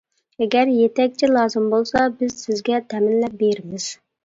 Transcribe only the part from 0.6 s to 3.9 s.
يېتەكچى لازىم بولسا بىز سىزگە تەمىنلەپ بېرىمىز.